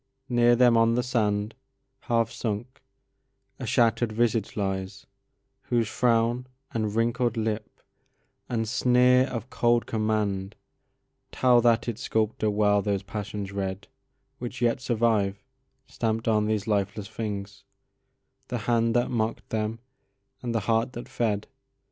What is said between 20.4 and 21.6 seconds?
and the heart that fed.